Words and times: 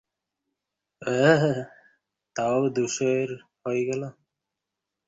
তাও 2.35 2.59
দোষের 2.75 3.29
হয়ে 3.63 3.81
গেল? 3.89 4.01